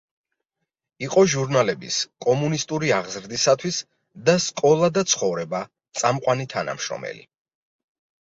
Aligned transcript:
იყო 1.07 1.23
ჟურნალების 1.33 1.97
—„კომუნისტური 2.25 2.89
აღზრდისათვის“ 2.95 3.77
და 4.29 4.35
„სკოლა 4.45 4.89
და 4.97 5.05
ცხოვრება“ 5.13 5.59
წამყვანი 6.01 6.47
თანამშრომელი. 6.55 7.23